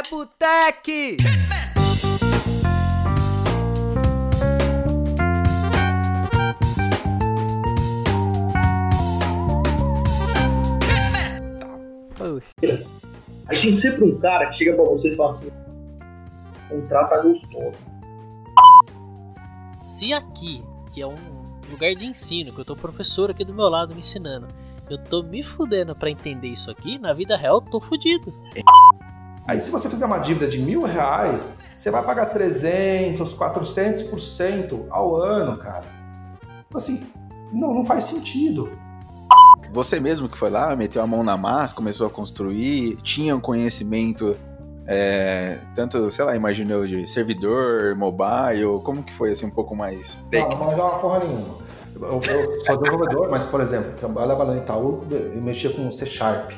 É 0.00 0.08
Boteque! 0.08 1.18
Aí 13.46 13.60
tem 13.60 13.72
sempre 13.74 14.04
um 14.04 14.18
cara 14.18 14.46
que 14.46 14.56
chega 14.56 14.74
pra 14.74 14.84
você 14.84 15.12
e 15.12 15.16
fala 15.16 15.28
assim: 15.28 15.50
contrata 16.70 17.20
gostoso. 17.20 17.72
Se 19.82 20.14
aqui, 20.14 20.62
que 20.94 21.02
é 21.02 21.06
um 21.06 21.16
lugar 21.70 21.94
de 21.94 22.06
ensino, 22.06 22.54
que 22.54 22.60
eu 22.60 22.64
tô 22.64 22.74
professor 22.74 23.30
aqui 23.30 23.44
do 23.44 23.52
meu 23.52 23.68
lado 23.68 23.92
me 23.92 23.98
ensinando, 23.98 24.48
eu 24.88 24.96
tô 24.96 25.22
me 25.22 25.42
fudendo 25.42 25.94
pra 25.94 26.10
entender 26.10 26.48
isso 26.48 26.70
aqui, 26.70 26.98
na 26.98 27.12
vida 27.12 27.36
real 27.36 27.56
eu 27.56 27.70
tô 27.70 27.80
fudido. 27.80 28.32
Aí 29.50 29.60
se 29.60 29.68
você 29.68 29.90
fizer 29.90 30.06
uma 30.06 30.18
dívida 30.18 30.46
de 30.46 30.60
mil 30.60 30.82
reais, 30.82 31.58
você 31.74 31.90
vai 31.90 32.04
pagar 32.04 32.26
300, 32.26 33.34
400% 33.34 34.82
ao 34.88 35.16
ano, 35.16 35.58
cara. 35.58 35.82
Assim, 36.72 37.04
não, 37.52 37.74
não 37.74 37.84
faz 37.84 38.04
sentido. 38.04 38.70
Você 39.72 39.98
mesmo 39.98 40.28
que 40.28 40.38
foi 40.38 40.50
lá, 40.50 40.76
meteu 40.76 41.02
a 41.02 41.06
mão 41.06 41.24
na 41.24 41.36
massa, 41.36 41.74
começou 41.74 42.06
a 42.06 42.10
construir, 42.10 42.94
tinha 43.02 43.34
um 43.34 43.40
conhecimento, 43.40 44.36
é, 44.86 45.58
tanto, 45.74 46.08
sei 46.12 46.24
lá, 46.24 46.36
imaginou 46.36 46.86
de 46.86 47.10
servidor, 47.10 47.96
mobile, 47.96 48.80
como 48.84 49.02
que 49.02 49.12
foi 49.12 49.32
assim 49.32 49.46
um 49.46 49.50
pouco 49.50 49.74
mais 49.74 50.18
Não, 50.18 50.30
técnico? 50.30 50.60
não 50.62 50.70
manjava 50.70 50.98
porra 51.00 51.18
nenhuma. 51.18 51.56
Eu, 51.96 52.20
eu 52.20 52.64
sou 52.64 52.76
desenvolvedor, 52.78 53.28
mas, 53.28 53.42
por 53.42 53.60
exemplo, 53.60 53.90
trabalhava 53.98 54.44
lá 54.44 54.54
em 54.54 54.58
Itaú, 54.58 55.02
eu 55.10 55.42
mexia 55.42 55.70
com 55.70 55.90
C 55.90 56.06
Sharp, 56.06 56.52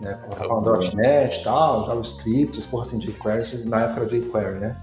né? 0.00 0.18
Com 0.46 0.60
.NET 0.96 1.40
e 1.40 1.44
tal, 1.44 1.86
JavaScript, 1.86 2.66
porra 2.68 2.82
assim, 2.82 2.98
jQuery, 2.98 3.64
na 3.66 3.82
época 3.82 4.00
era 4.00 4.08
jQuery, 4.08 4.60
né? 4.60 4.76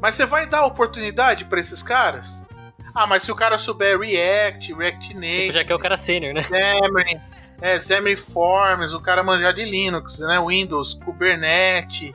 Mas 0.00 0.14
você 0.14 0.26
vai 0.26 0.46
dar 0.46 0.64
oportunidade 0.64 1.44
pra 1.44 1.58
esses 1.58 1.82
caras? 1.82 2.46
Ah, 2.94 3.06
mas 3.06 3.22
se 3.24 3.32
o 3.32 3.34
cara 3.34 3.58
souber 3.58 3.98
React, 3.98 4.72
React 4.74 5.14
Native, 5.14 5.40
Tipo, 5.40 5.52
já 5.52 5.64
que 5.64 5.72
é 5.72 5.74
o 5.74 5.78
cara 5.78 5.96
sênior, 5.96 6.32
né? 6.32 6.42
Xamarin, 6.42 7.20
é, 7.60 7.78
Xamarin 7.78 8.16
Forms, 8.16 8.94
o 8.94 9.00
cara 9.00 9.22
manjar 9.22 9.52
de 9.52 9.64
Linux, 9.64 10.20
né, 10.20 10.42
Windows, 10.44 10.94
Kubernetes, 10.94 12.12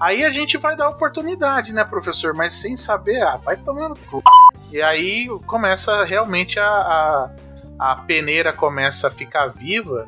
aí 0.00 0.24
a 0.24 0.30
gente 0.30 0.56
vai 0.56 0.76
dar 0.76 0.88
oportunidade, 0.88 1.72
né, 1.72 1.84
professor? 1.84 2.34
Mas 2.34 2.52
sem 2.52 2.76
saber, 2.76 3.22
ah, 3.22 3.36
vai 3.36 3.56
tomando 3.56 3.96
cu. 4.10 4.22
E 4.70 4.82
aí 4.82 5.28
começa 5.46 6.04
realmente 6.04 6.60
a, 6.60 6.68
a, 6.68 7.30
a 7.78 7.96
peneira 7.96 8.52
começa 8.52 9.08
a 9.08 9.10
ficar 9.10 9.46
viva, 9.46 10.06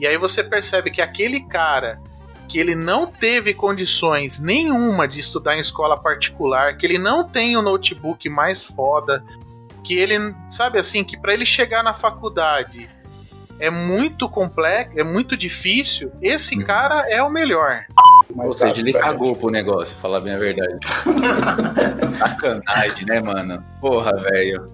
e 0.00 0.06
aí 0.06 0.16
você 0.16 0.42
percebe 0.42 0.90
que 0.90 1.02
aquele 1.02 1.40
cara 1.40 2.00
que 2.48 2.58
ele 2.58 2.74
não 2.74 3.06
teve 3.06 3.54
condições 3.54 4.40
nenhuma 4.40 5.06
de 5.06 5.20
estudar 5.20 5.56
em 5.56 5.60
escola 5.60 5.96
particular, 5.96 6.76
que 6.76 6.84
ele 6.84 6.98
não 6.98 7.22
tem 7.22 7.56
o 7.56 7.62
notebook 7.62 8.28
mais 8.28 8.66
foda, 8.66 9.22
que 9.84 9.94
ele, 9.94 10.34
sabe 10.48 10.78
assim, 10.78 11.04
que 11.04 11.16
para 11.16 11.32
ele 11.32 11.46
chegar 11.46 11.84
na 11.84 11.94
faculdade 11.94 12.88
é 13.60 13.70
muito 13.70 14.28
complexo, 14.28 14.98
é 14.98 15.04
muito 15.04 15.36
difícil, 15.36 16.10
esse 16.20 16.56
cara 16.64 17.08
é 17.08 17.22
o 17.22 17.30
melhor. 17.30 17.84
Ou 18.34 18.52
seja, 18.54 18.80
ele 18.80 18.94
cagou 18.94 19.36
pro 19.36 19.50
negócio, 19.50 19.96
falar 19.98 20.20
bem 20.20 20.32
a 20.32 20.38
verdade. 20.38 20.78
Sacanagem, 22.16 23.06
né, 23.06 23.20
mano? 23.20 23.62
Porra, 23.80 24.16
velho. 24.16 24.66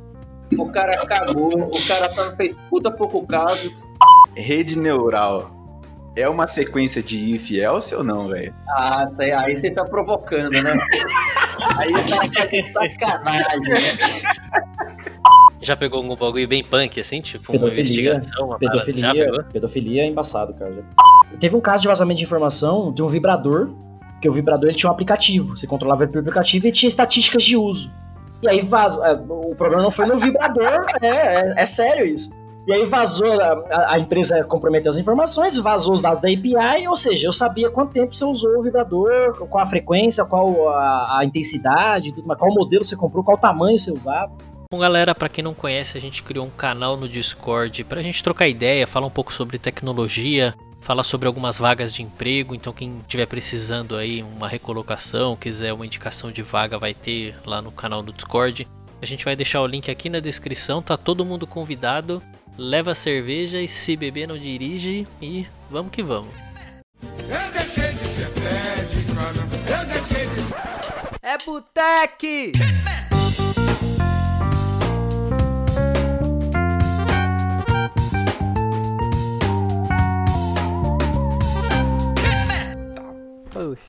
O 0.56 0.66
cara 0.72 1.04
cagou, 1.04 1.64
o 1.64 1.86
cara 1.88 2.08
tá- 2.08 2.36
fez 2.36 2.54
puta 2.70 2.90
pouco 2.90 3.26
caso. 3.26 3.85
Rede 4.36 4.78
neural 4.78 5.50
é 6.14 6.28
uma 6.28 6.46
sequência 6.46 7.02
de 7.02 7.34
if 7.34 7.50
else 7.52 7.94
ou 7.94 8.02
não, 8.04 8.28
velho? 8.28 8.54
Ah, 8.68 9.04
aí- 9.18 9.32
aí 9.32 9.56
você 9.56 9.70
tá 9.70 9.84
provocando, 9.84 10.52
né? 10.52 10.70
aí 11.78 11.92
tá 12.72 12.88
sacanagem, 12.88 13.60
né? 13.60 13.74
Já 15.60 15.74
pegou 15.76 15.98
algum 16.00 16.14
bagulho 16.14 16.46
bem 16.46 16.62
punk, 16.62 17.00
assim? 17.00 17.20
Tipo, 17.20 17.52
uma 17.52 17.58
Pedofilia, 17.70 18.10
investigação, 18.12 18.46
uma 18.46 18.58
parada? 18.58 18.78
Já 18.78 18.84
Pedofilia, 18.84 19.24
pegou? 19.24 19.44
pedofilia 19.44 20.02
é 20.02 20.06
embaçado, 20.06 20.54
cara. 20.54 20.84
Teve 21.40 21.56
um 21.56 21.60
caso 21.60 21.82
de 21.82 21.88
vazamento 21.88 22.18
de 22.18 22.24
informação 22.24 22.92
de 22.92 23.02
um 23.02 23.08
vibrador, 23.08 23.70
que 24.20 24.28
o 24.28 24.32
vibrador 24.32 24.68
ele 24.68 24.78
tinha 24.78 24.88
um 24.90 24.92
aplicativo. 24.92 25.56
Você 25.56 25.66
controlava 25.66 26.04
ele 26.04 26.12
pelo 26.12 26.22
aplicativo 26.22 26.66
e 26.68 26.72
tinha 26.72 26.88
estatísticas 26.88 27.42
de 27.42 27.56
uso. 27.56 27.90
E 28.42 28.48
aí 28.48 28.60
vazou. 28.60 29.04
é, 29.04 29.12
O 29.14 29.54
problema 29.56 29.82
não 29.82 29.90
foi 29.90 30.06
no 30.06 30.18
vibrador, 30.18 30.84
é, 31.02 31.08
é, 31.08 31.54
é 31.56 31.66
sério 31.66 32.06
isso. 32.06 32.30
E 32.66 32.72
aí 32.72 32.84
vazou, 32.84 33.30
a, 33.40 33.52
a- 33.70 33.92
a 33.94 33.98
empresa 33.98 34.42
comprometeu 34.44 34.90
as 34.90 34.96
informações, 34.98 35.56
vazou 35.56 35.94
os 35.94 36.02
dados 36.02 36.20
da 36.20 36.28
API, 36.28 36.88
ou 36.88 36.96
seja, 36.96 37.28
eu 37.28 37.32
sabia 37.32 37.70
quanto 37.70 37.92
tempo 37.92 38.14
você 38.14 38.24
usou 38.24 38.58
o 38.58 38.62
vibrador, 38.62 39.36
qual 39.48 39.62
a 39.62 39.66
frequência, 39.66 40.24
qual 40.24 40.68
a, 40.70 41.18
a 41.20 41.24
intensidade, 41.24 42.12
tudo, 42.12 42.26
qual 42.36 42.52
modelo 42.52 42.84
você 42.84 42.96
comprou, 42.96 43.22
qual 43.22 43.38
tamanho 43.38 43.78
você 43.78 43.92
usava. 43.92 44.32
Bom, 44.72 44.78
galera, 44.80 45.14
pra 45.14 45.28
quem 45.28 45.44
não 45.44 45.54
conhece, 45.54 45.96
a 45.96 46.00
gente 46.00 46.24
criou 46.24 46.44
um 46.44 46.50
canal 46.50 46.96
no 46.96 47.08
Discord 47.08 47.84
pra 47.84 48.02
gente 48.02 48.20
trocar 48.20 48.48
ideia, 48.48 48.84
falar 48.84 49.06
um 49.06 49.10
pouco 49.10 49.32
sobre 49.32 49.58
tecnologia, 49.58 50.52
falar 50.80 51.04
sobre 51.04 51.28
algumas 51.28 51.58
vagas 51.58 51.94
de 51.94 52.02
emprego. 52.02 52.52
Então, 52.52 52.72
quem 52.72 52.98
estiver 52.98 53.26
precisando 53.26 53.94
aí 53.96 54.24
uma 54.24 54.48
recolocação, 54.48 55.36
quiser 55.36 55.72
uma 55.72 55.86
indicação 55.86 56.32
de 56.32 56.42
vaga, 56.42 56.80
vai 56.80 56.94
ter 56.94 57.36
lá 57.46 57.62
no 57.62 57.70
canal 57.70 58.02
do 58.02 58.12
Discord. 58.12 58.66
A 59.00 59.06
gente 59.06 59.24
vai 59.24 59.36
deixar 59.36 59.60
o 59.62 59.66
link 59.68 59.88
aqui 59.88 60.08
na 60.08 60.18
descrição, 60.18 60.82
tá 60.82 60.96
todo 60.96 61.24
mundo 61.24 61.46
convidado. 61.46 62.20
Leva 62.58 62.94
cerveja 62.94 63.60
e 63.60 63.68
se 63.68 63.96
beber 63.96 64.26
não 64.26 64.38
dirige 64.38 65.06
e 65.20 65.46
vamos 65.70 65.92
que 65.92 66.02
vamos. 66.02 66.32
É 71.22 71.36
Boteque! 71.44 72.52